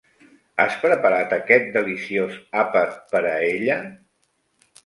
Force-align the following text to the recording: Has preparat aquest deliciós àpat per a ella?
Has 0.63 0.77
preparat 0.85 1.35
aquest 1.37 1.69
deliciós 1.77 2.39
àpat 2.65 2.99
per 3.13 3.23
a 3.33 3.37
ella? 3.53 3.77